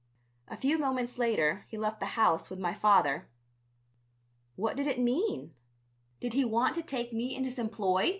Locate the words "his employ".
7.43-8.09